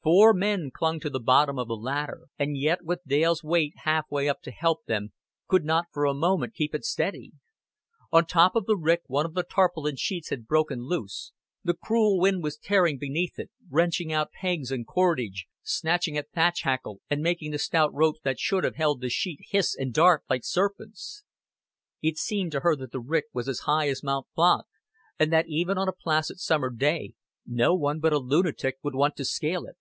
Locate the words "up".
4.26-4.40